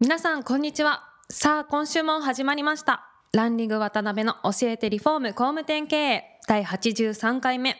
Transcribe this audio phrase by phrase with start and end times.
[0.00, 1.02] 皆さんこんにちは。
[1.28, 3.10] さあ今週も始まりました。
[3.32, 6.40] ランリング渡辺の教えてリフォーム工務店経営。
[6.46, 7.74] 第83回目。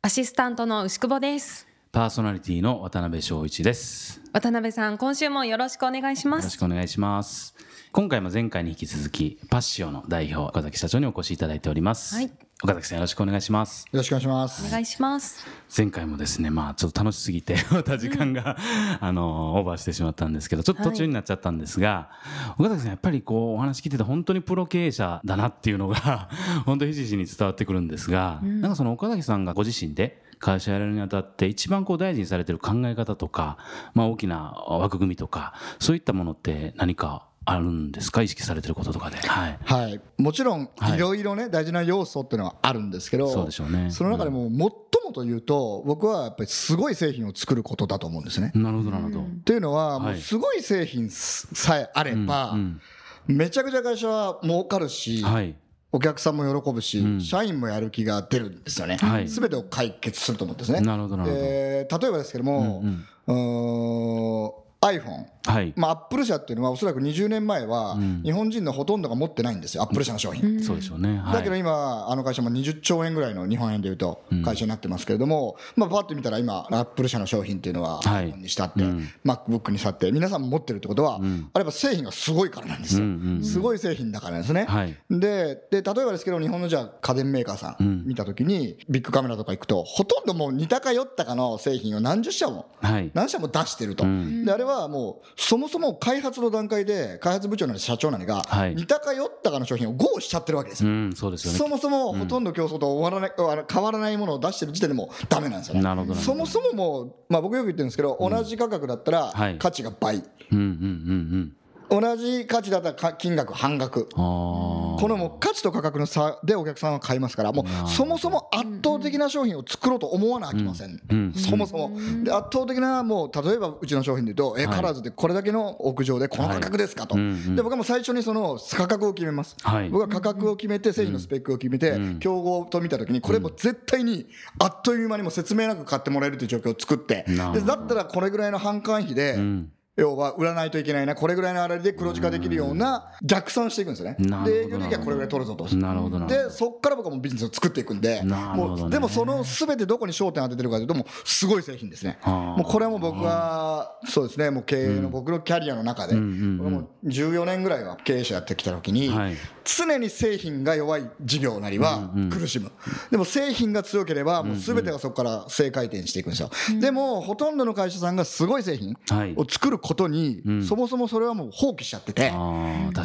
[0.00, 1.66] アシスタントの牛久保です。
[1.90, 4.20] パーソナリティの渡辺翔一です。
[4.32, 7.56] 渡辺さん今週もよろしくお願いしまよろしすくお願いします。
[7.90, 12.14] 今回も前回に引き続き、パッシオの代表、岡崎社長にお越しいただいております。
[12.14, 13.84] はい岡崎さんよろしくお願いします。
[13.84, 14.66] よろしくお願いします。
[14.66, 18.56] お願いします前回もですね、まあちょっと楽しすぎて、 また時間が、
[19.00, 22.10] あの、オーバーしてしまったんですけど、ちょっと途中になっちゃったんですが、
[22.58, 26.30] 岡崎さんやっぱりこう、お話聞いてて本当にプロ経営者だなっていうのが、
[26.66, 33.56] 本当にひしひしに伝わってくるんですが、なんかその岡崎さんがご自身で、会社やるにあたって一番こう大事にされてる考え方とか、
[33.94, 38.22] まあ大きな枠組みとか、そういったものって何かあるんですか？
[38.22, 39.16] 意識されてることとかで。
[39.16, 39.58] はい。
[39.64, 44.72] はい、もちろんはいいろいろね大事な要素っていうのはあるんですけど、そうでしょうねその中でも最も
[45.14, 48.52] というと僕はやっぱりすごい製品を作ることだと思うんですね。
[48.54, 49.22] なるほど、なるほど。
[49.22, 52.80] っていうのはもはいうすごい製品さえあればうん
[53.26, 55.54] めちゃくちゃ会社は儲かるしはい。
[55.90, 59.28] お客さんも喜ぶしん社員もやる気が出るんですよねはい。
[59.28, 60.82] 全てを解決すると思うんですね。
[60.82, 61.42] なるほど、なるほど。
[61.42, 65.72] で例えばですけどもうんうーん iPhone はい。
[65.76, 70.62] まあ、アップル社っていうのはおそらく20年前はん日本人のほとんどが持ってないんですよ、アップル社の商品。
[70.62, 71.18] そうでしょうね。
[71.18, 71.32] はい。
[71.34, 81.20] だけど今、あの会社も20兆円ぐらいの日本円でいうと会社になってますけれども、まあ、パッと見たら今、アップル社の商品っていうのは、はい iPhone にしたって、うん MacBook にしたって、皆さんも持ってるってことは、
[81.54, 83.44] あれば製品がすごいからなんですようんうんうん。
[83.44, 84.66] すごい製品だからですね。
[84.68, 93.10] はいでで、例えばですけど、日本のじゃあ家電メーカーさん見たときに、ビッグカメラとか行くと、ほとんどもう似たか寄ったかの製品を何十社もはい。
[93.14, 100.90] 何社も出してると、んであれはもう、そもそも開発の段階で、開発部長なり社長なりがはい、似たか寄ったかの商品を GO しちゃってるわけですよ。
[100.90, 101.58] うん、そすよね。
[101.58, 106.14] そもそもほとんど競争と終わらない、あの変わらないものを出してる時点でもうダメなんですよね。
[106.14, 109.58] そもそももう、まあ、僕よく言ってるんですけど、同じ価格だったらはい。
[109.58, 111.52] 価値が倍、うんうんうん
[111.90, 114.08] 同じ価値だったらか金額半額。
[114.14, 121.32] このもう価値と価格の差でお客さんは買いますから、もうそもそも圧倒的な商品を作ろうと思わなきゃいけません、うん。
[121.34, 121.96] そもそも。
[122.24, 124.76] で、圧倒的な、もう例えばうちの商品で言うと、え、はい。
[124.76, 129.88] カラーズでこれだけの屋上でこの価格ですかと、で僕はもう最初にその価格を決めます、はい。
[129.88, 132.18] 僕は価格を決めて、製品のスペックを決めて、うん。
[132.18, 134.26] 競合と見たときに、これも絶対に
[134.58, 139.72] あっという間にも説明なく買ってもらえるという状況を作って、でだったらこれぐらいの販管費で、うん。
[139.98, 144.16] 要は売らないといけないな、これぐらいの粗利で黒字化できるような逆算していくんですよね。
[144.44, 145.64] で、営業利益はこれぐらい取るぞと。
[145.76, 146.48] なるほどなるほど。
[146.48, 152.18] で、そこから僕はもうビジネスを作っていくんで、なるほどねもうでもそのすべてどこに焦点を当ててるかというと、もうすごい製品ですね。
[152.20, 159.36] はあもうこれはもう僕は、そうですね、もう経営の僕のキャリアの中で、もう14年ぐらいは経営者やってきたときに、はい
[159.68, 162.72] 常に製品が弱い事業なりは苦しむ。
[163.10, 166.50] でも製品が強ければ、もうすべてがそこから正回転していくんですよ。
[166.80, 172.30] でも、ほとんどの会社さんがすごい製品はいを作ることに、そもそもそれはもう放棄しちゃってて。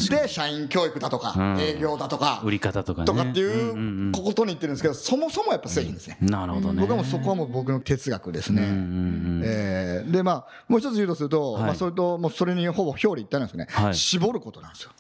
[0.10, 3.06] で、社員教育だとか、うん営業だとか、売り方とかね。
[3.06, 6.18] とかっていんんうことに言ってるんですけど、そもそもやっぱ製品ですね。
[6.22, 6.82] うんなるほどね。
[6.82, 8.64] 僕はもうそこはもう僕の哲学ですね。
[8.64, 13.68] うんうんうんえーで、まあ、もう一つ言うとすると、はいまあ、それと、もうそれにほぼ表裏一体なんですよね。
[13.70, 14.92] はい絞ることなんですよ。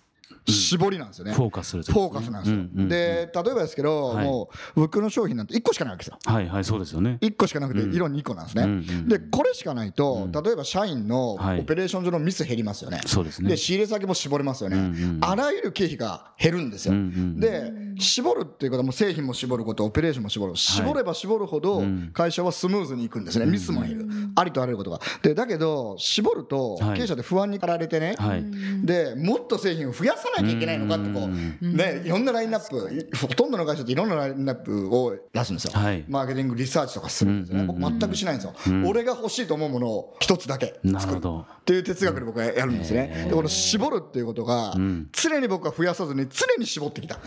[0.45, 1.33] 絞りなんですよね。
[1.33, 2.59] フォーカスするとフォーカスなんですよ。
[2.59, 6.19] うんうんうんで、例えばですけど、はいもう、僕の商品なんて1個しかないわけですよ。
[6.25, 7.17] はいはい、そうですよね。
[7.21, 8.63] 1個しかなくて、色2個なんですね。
[8.63, 13.01] うんうんで、これしかないと、例えば社員のはいオペレーション上のミス減りますよね。
[13.05, 14.77] そうですねで、仕入れ先も絞れますよね。
[14.77, 16.93] うんうんあらゆる経費が減るんですよ。
[16.93, 20.55] うんうんで、絞るっていうことはもう製品も絞ること、オペレーションも絞る。
[20.55, 21.83] 絞れば絞るほど
[22.13, 23.45] 会社はスムーズにいくんですね。
[23.45, 24.07] ミスも減る。
[24.35, 24.99] ありとあらゆることが。
[25.21, 28.43] で、だけど、絞るとはい経営者って不安に駆られてね、はい。
[28.83, 31.29] でもっと製品を増やさなきゃいけないのかってこ
[31.61, 36.03] う、ね、いろんなラインナップほとんどの会社っていろんなラインナップを出すんですよ、はい。
[36.07, 38.53] マーケティングリサーチとかするんですよね、僕全くしないんですよ、
[38.85, 41.21] 俺が欲しいと思うものを一つだけ作る。
[41.23, 44.75] っていう哲学で僕はやるんですね、でこの絞るっていうことが
[45.13, 47.19] 常に僕は増やさずに常に絞ってきた。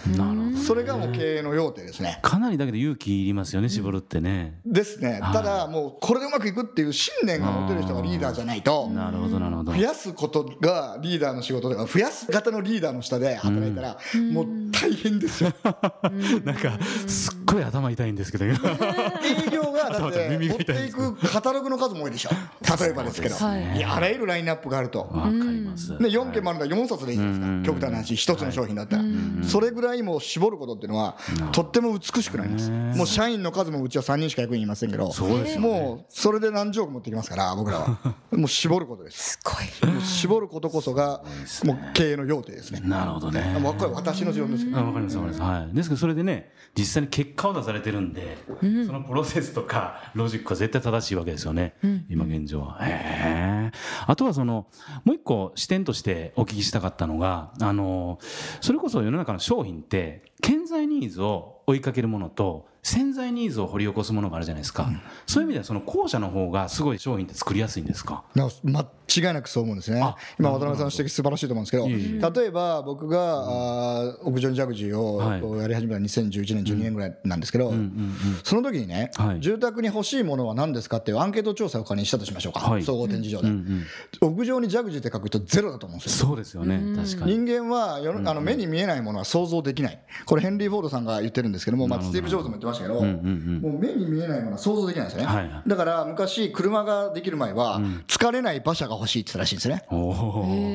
[0.66, 2.18] それがもう経営の要点ですね。
[2.20, 4.60] かなりだけど勇気いりますよね、絞るってね。
[4.66, 9.72] ですね、ただもうこれでうまくいくっていう信念が持てる人がリーダーじゃないと、なるほど、なるほど。
[9.72, 9.86] 増。
[9.86, 13.98] やすことがリーダーの仕事だから増やす型のリーダーの下で働いたら、
[14.32, 14.46] もう
[14.80, 15.52] 大変ですよ。
[16.44, 18.44] なんかすっごい頭痛いんですけど。
[18.44, 22.30] 今営業がだって耳持っていくカタログの数も多いでしょ。
[22.80, 23.36] 例えばですけど。
[23.50, 23.74] ね。
[23.76, 25.00] いやあらゆるラインナップがあると。
[25.10, 27.72] わかります、ね、4件もあるんだ4冊でいいじゃないですか？
[27.72, 29.04] 極端な話1つの商品だったら。
[29.42, 31.16] それぐらいもう絞ることっていうのは
[31.52, 32.70] とっても美しくなります。
[32.70, 35.12] もう社員の数もうちは3人しか役員いませんけど。
[35.12, 35.66] そうですよね。
[35.66, 37.98] もうそれで何十億持ってきますから僕らは。
[38.32, 39.38] もう絞ることです。
[39.38, 40.04] すごい。
[40.04, 41.22] 絞ることこそが
[41.64, 42.80] もう経営の要点ですね。
[42.84, 43.58] なるほどね。
[43.60, 48.36] もうこれ私の持論ですけどあわかりますわかります、はい、ですけどそれでね実際に結果を出されてるんで、
[48.86, 51.74] そのプロセスとかロジックは絶対正しいわけですよね、
[52.10, 52.78] 今現状は。
[52.82, 53.72] へえ
[54.06, 54.66] あとはその
[55.04, 58.18] もう一個視点としてお聞きしたかったのがあの
[58.60, 64.88] それこそ世の中の商品って顕在ニーズを追いかけるものと潜在ニーズを掘り起こすものがあるじゃないですか、
[65.26, 68.22] そういう意味ではその後者の方がすごい商品って作りやすいんですか？
[68.36, 68.84] な間違
[69.18, 70.00] いなくそう思うんですね。
[70.00, 73.40] あ、今、渡辺さんの指摘、素晴らしいと思うんですけど、例えば僕が、
[74.00, 75.42] あー屋上にジャグジーはい。
[75.42, 77.72] をやり始めた2011年、12年ぐらいなんですけど、
[78.44, 79.40] その時にね、はい。
[79.40, 82.84] 住宅に欲しいものは何ですかっていうアンケート調査を仮にしたとしましょうか、はい。
[82.84, 83.48] 総合展示場で、
[84.20, 86.26] 屋上にジャグジーって書くとゼロだと思うんですよ。
[86.28, 86.94] そうですよね。
[86.96, 87.36] 確かに。
[87.36, 99.84] 人間はあの目に見えないものは想像できない、これ、ヘンリー・フォードさんが言ってるんですけども、まあ、スティーブ・ジョブズも言ってましたけど、もう目に見えないものは想像できないんですよね、だから昔、車ができる前は、疲れない馬車が欲しいって言ってたらしいんですね。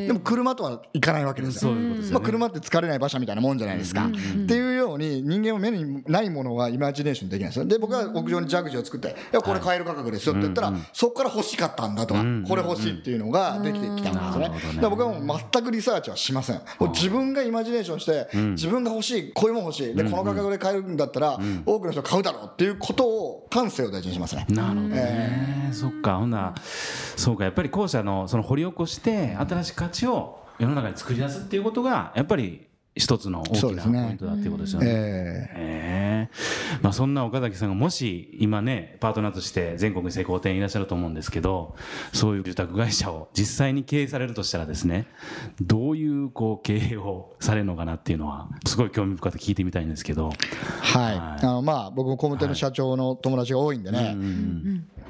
[0.08, 1.72] でも車とはいかないわけですよ。
[1.72, 4.08] まあ、車って疲れない馬車みたいなもんじゃないですか。
[4.08, 4.12] っ
[4.48, 7.66] ていうように人間は目にないものはイマジネーションできないんですよ。
[7.66, 14.50] で僕は屋上にジャグジーを作って「いやこれ買える価格ですよ」って言ったら、そこから欲しかったんだとか、これ欲しいっていうのができてきたんですよね。
[14.50, 14.56] ね。
[14.76, 16.62] だから僕はもう全くリサーチはしません。
[16.80, 19.96] もう自分がイマジネーションして、自分が欲しいこういうもん欲しい。
[19.96, 24.46] でこの価格で買えるんだったら、多くの人買うだろうっていうことを感性を大事にしますね。
[24.50, 26.18] なるほどね、そっか。
[26.18, 26.56] ほんなら
[27.16, 27.44] そうか。
[27.44, 34.88] やっぱり後者のその掘り起こして新しい価値を世の中に作り出すっていうことがやっぱり一つの大きなポイントだっていうことですよね。
[34.90, 41.76] えええまあ、そんな岡崎さんがもし今ねパートナーとして全国に成功店いらっしゃると思うんですけど
[42.14, 45.08] そういう住宅会社を実際に経営されるとしたらですね
[45.62, 50.30] どういうこう経営をされるのかなっていうのはすごい興味深く聞いてみたいんですけど。
[50.30, 50.36] はい、
[51.04, 51.18] はい。
[51.18, 54.16] あのまあ僕も工務店の社長の友達が多いんでね、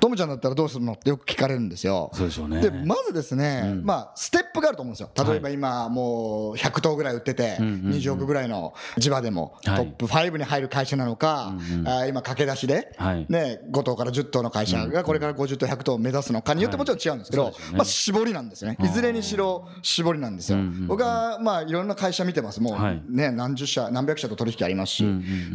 [0.01, 2.09] トムちゃんだったらどうするのってよく聞かれるんですよ。
[2.13, 2.59] そうでしょうね。
[2.59, 5.11] でまずですね、まあステップがあると思うんですよ。
[5.15, 9.85] 例えば今もう100頭ぐらい売ってて、20億ぐらいの地場でもトはい。
[9.85, 11.53] ップ5に入る会社なのか、
[11.85, 13.25] あー今駆け出しで、はい。
[13.29, 18.77] ね5頭から10頭の会社がこれから50頭100頭を目指すのかによってもちろん違うんですけど、まあ絞りなんですね。
[18.81, 20.57] いずれにしろ絞りなんですよ。
[20.87, 22.59] 僕はまあいろんな会社見てます。
[22.59, 23.03] もはい。
[23.07, 25.05] うね何十社何百社と取引ありますし、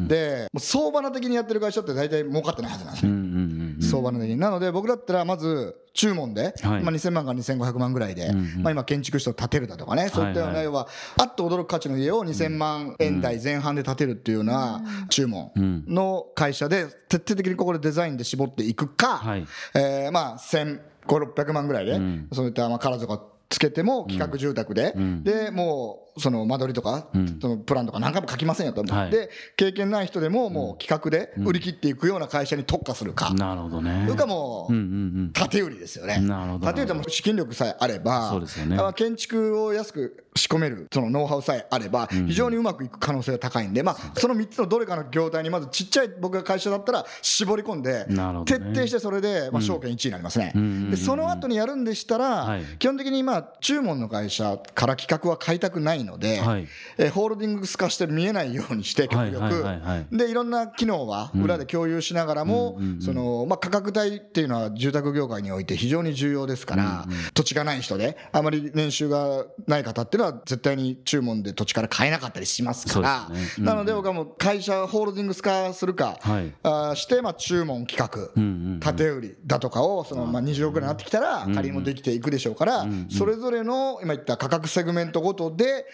[0.07, 3.56] でもう相場の的にやってる会社って大体儲かってないはずなんですね。
[3.77, 3.85] うんうん。
[3.85, 6.83] うん相場の的になので僕だったらまず注文で、はい。
[6.83, 8.31] まあ、2000万から2500万ぐらいで、
[8.63, 10.89] まあ、今建築士を建てるだとかねそういったような要は
[11.19, 15.51] あっと驚く価値の家を2000万円台前半で建てるっていうような注文
[15.87, 19.47] の会社で徹底的にここでデザインで絞っていくか、はい。
[19.75, 22.01] えーまあ1500600万ぐらいで、
[22.33, 27.09] そういったまあカラーとかつけても企画住宅で、でもうその間取りとか、
[27.41, 29.11] そのプランとか何回も書きませんよと、はい。
[29.11, 34.05] で経験ない人でももう企画で売り切っていくような会社に特化するか、なるほどね。
[34.07, 36.19] それかもう、縦売りですよね。
[36.21, 36.67] なるほど。
[36.67, 38.77] 縦売りは資金力さえあれば、そうですよね。
[38.79, 48.07] あ建築を安く仕込めるそのノウハウさえあれば、非常にうまくいく可能性が高いんで、まあ、その3つのどれかの業態にまずちっちゃい僕が会社だったら絞り込んで、
[48.45, 50.53] 徹底してそれで、まあ、証券1位になりますね。
[50.91, 52.63] でその後にやるんでしたら、はい。
[52.79, 56.69] 基本的にまあ注文の会社から企画は買いたくないので、はい。
[56.99, 59.65] えーホールディングス化して見えないようにして極力、
[60.13, 73.29] でいろんな機能は裏で共有しながらも、そのまあ、価格帯っていうのは住宅業界において非常に重要ですから、土地がない人であまり年収がない方っていうのは絶対に注文で土地から買えなかったりしますから。
[73.29, 73.41] ね。
[73.59, 76.53] うんなので僕はもう会社ホールディングス化するか、はい。
[76.63, 85.87] あーしてまあ注文企画、縦売りだとかをそのまあ20億ぐらいになってきたら仮にもできていくでしょうから、それぞれの今言った価格セグメントごとで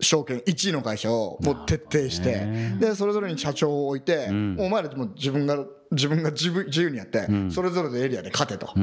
[0.00, 2.46] 証券1位の会社をもう徹底して、
[2.78, 8.80] でそれぞれに社長を置いて、お前らもう自分が自分が自分自由にやって、それぞれのエリアで勝てと、い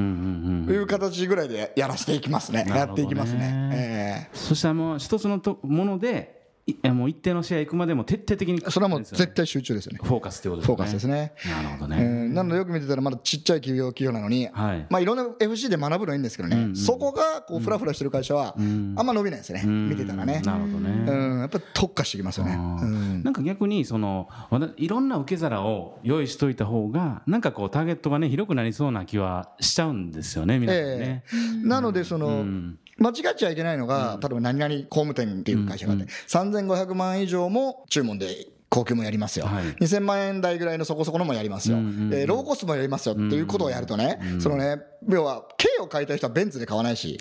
[0.77, 2.65] う形ぐらいでやらせていきますね。
[2.67, 3.71] やっていきますね。
[3.73, 10.00] えそしたらもう一つのとものでいやもう一定の試合行くまでも徹底的にーそれはもう絶対集中ですよね。
[10.03, 10.75] フォーカスってことですね。
[10.75, 11.34] フォーカスですね。
[11.50, 12.34] なるほどうね、ん。
[12.34, 14.86] なのでよく見てたらまだちっちゃい企業企業なのに、はい。
[14.89, 20.41] まあいろんな FC で学ぶのはいいんですけどね、そこがこうフラフラしてる会社はあんま伸びないですね、見てたらね。
[20.46, 22.53] なるほどね、うん、やっぱり特化してきますよね。
[22.53, 23.24] うん。
[23.24, 24.30] なんか逆にその
[24.77, 30.88] いろんな受け皿を用意しといた方がなんかこうターゲットがね広くなりそうな気はしちゃうんですよね皆さんね。
[30.91, 31.24] え。
[31.63, 31.68] え。
[31.68, 32.46] なのでその、
[33.01, 47.20] 間違っちゃいけないのが、例えば何々工務店っていう会社があって、3500万以上も注文で高級もやりますよ、はい、2000万円台ぐらいのそこそこのもやりますよ、うえー、ローコストもやりますよっていうことをやるとね、そのね要は軽を買いたい人はベンツで買わないし、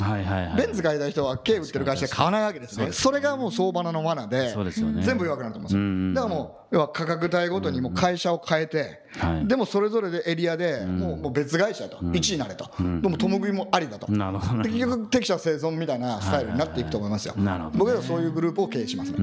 [0.56, 2.92] ベンツ買いたい人は軽売ってる会社で買わないわけですね。
[2.92, 4.70] それがもう相場の罠で、ね、
[5.02, 9.00] 全部弱くなると思うんですよ、だからもう要は価格帯ごとにも会社を変えて、
[9.46, 19.18] でもそれぞれでエリアでもうもう別会社と、うん、1位になれと、うん、でも共食いもありだと、なるほど、ね、結局適者生存みたいなスタイルになっていくと思いますよ、なるほど、ね、僕はそういうグループを経営しますね、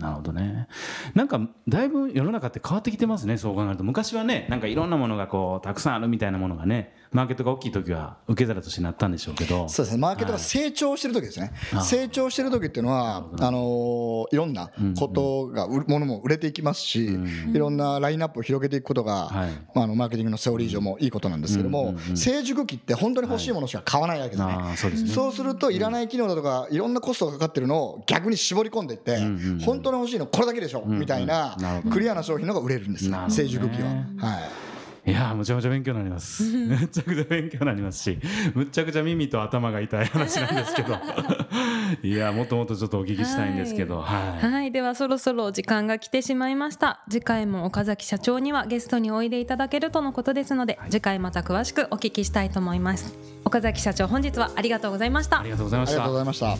[0.00, 0.68] なるほどね。
[1.14, 3.84] なんかだいぶ世の中って変わってきてますねそう考えると。
[3.84, 9.68] 昔はねなんかいろんなものがこうたくさんあるみたたいなものがねマーケットが大きい時は受け皿としてなったんでしょうけど。
[9.68, 10.00] そうですね。
[10.00, 25.10] マーケットが成長してる時ですね、はい、成長してる時っていうのはあのいろんなことが、うんうん、ものも売れていきますし、うんうん、いろんなラインナップを広げていくことが、はい、まあ、あのマーケティングのセオリー上もいいことなんですけども、うんうんうん、成熟期って本当に欲しいものしか買わないわけですねはい、そうですね。
[25.10, 31.56] そうするといらない機能だとかいろんなコストがかかってるのを逆に絞り込んでいって、うんうんうん、本当に欲しいのこれだけでしょ、みたいな
[31.92, 33.18] クリアな商品の方が売れるんですね。
[33.28, 33.88] 成熟期は。
[33.88, 34.63] はい
[35.06, 36.42] いやむちゃむちゃ勉強になります。
[36.42, 38.18] むちゃくちゃ勉強になりますし
[38.54, 40.96] むちゃくちゃ耳と頭が痛い話なんですけど。
[42.02, 44.00] いやもっともっとちょっとお聞きしたいんですけど。
[44.00, 47.02] はい、はい、ではそろそろ時間が来てしまいました。
[47.10, 53.14] 次回も岡崎社長にはゲストにおいでいただけるとのことですので、はい、次回また詳しくお聞きしたいと思います。
[53.44, 55.40] 岡崎社長本日はありがとうございました。
[55.40, 55.96] ありがとうございました。
[55.96, 56.56] ありがとうございました。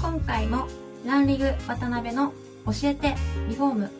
[0.00, 0.66] 今回も
[1.06, 2.32] ランリグ渡辺の
[2.64, 3.14] 教えて
[3.48, 3.99] リフォーム